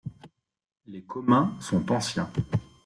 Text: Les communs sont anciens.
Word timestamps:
Les 0.87 1.03
communs 1.03 1.55
sont 1.59 1.91
anciens. 1.91 2.27